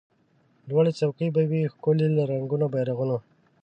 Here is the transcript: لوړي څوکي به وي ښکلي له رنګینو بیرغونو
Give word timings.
لوړي 0.67 0.91
څوکي 0.99 1.27
به 1.35 1.41
وي 1.49 1.61
ښکلي 1.73 2.07
له 2.15 2.23
رنګینو 2.31 2.67
بیرغونو 2.73 3.17